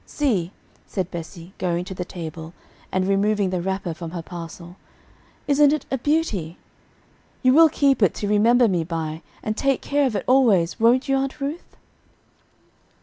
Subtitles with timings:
[0.07, 0.51] See,"
[0.87, 2.55] said Bessie, going to the table
[2.91, 4.77] and removing the wrapper from her parcel,
[5.45, 6.57] "isn't it a beauty?
[7.43, 11.07] You will keep it to remember me by, and take care of it always, won't
[11.07, 11.77] you, Aunt Ruth?"